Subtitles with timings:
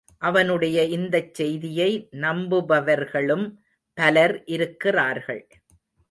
[0.17, 2.07] அவனுடைய இந்தச் செய்தியை
[2.11, 3.45] நம்புபவர்களும்
[3.93, 5.47] பலர் இருக்கிறார்கள்.